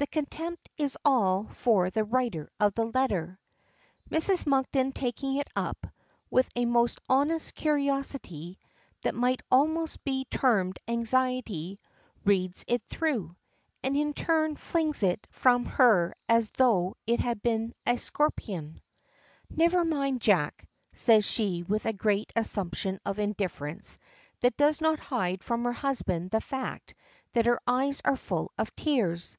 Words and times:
The 0.00 0.06
contempt 0.06 0.70
is 0.78 0.96
all 1.04 1.44
for 1.48 1.90
the 1.90 2.04
writer 2.04 2.50
of 2.58 2.72
the 2.72 2.86
letter. 2.86 3.38
Mrs. 4.10 4.46
Monkton 4.46 4.92
taking 4.92 5.36
it 5.36 5.48
up, 5.54 5.86
with 6.30 6.48
a 6.56 6.64
most 6.64 6.98
honest 7.06 7.54
curiosity, 7.54 8.58
that 9.02 9.14
might 9.14 9.42
almost 9.50 10.02
be 10.02 10.24
termed 10.24 10.78
anxiety, 10.88 11.80
reads 12.24 12.64
it 12.66 12.82
through, 12.88 13.36
and 13.82 13.94
in 13.94 14.14
turn 14.14 14.56
flings 14.56 15.02
it 15.02 15.26
from 15.32 15.66
her 15.66 16.14
as 16.30 16.48
though 16.52 16.96
it 17.06 17.20
had 17.20 17.42
been 17.42 17.74
a 17.84 17.98
scorpion. 17.98 18.80
"Never 19.50 19.84
mind, 19.84 20.22
Jack!" 20.22 20.66
says 20.94 21.26
she 21.26 21.62
with 21.62 21.84
a 21.84 21.92
great 21.92 22.32
assumption 22.34 23.00
of 23.04 23.18
indifference 23.18 23.98
that 24.40 24.56
does 24.56 24.80
not 24.80 24.98
hide 24.98 25.44
from 25.44 25.62
her 25.64 25.72
husband 25.74 26.30
the 26.30 26.40
fact 26.40 26.94
that 27.34 27.44
her 27.44 27.60
eyes 27.66 28.00
are 28.06 28.16
full 28.16 28.50
of 28.56 28.74
tears. 28.74 29.36